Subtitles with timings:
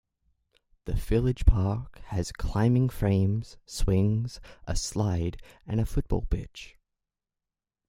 [0.85, 6.79] The village park has climbing frames, swings, a slide and a football pitch.